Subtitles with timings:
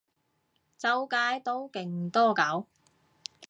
[0.79, 2.65] 周街都勁多狗